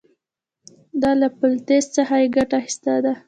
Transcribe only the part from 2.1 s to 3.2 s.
یې اخیستي دي